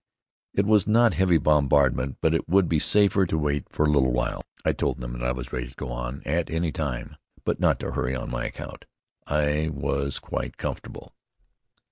[0.55, 4.11] It was not heavy bombardment, but it would be safer to wait for a little
[4.11, 4.41] while.
[4.65, 7.79] I told them that I was ready to go on at any time, but not
[7.81, 8.85] to hurry on my account;
[9.27, 11.13] I was quite comfortable.